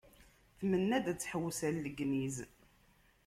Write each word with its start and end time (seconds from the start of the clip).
Tmenna-d 0.59 1.05
ad 1.11 1.17
tḥewwes 1.19 1.59
ar 1.67 1.73
Legniz. 1.77 2.37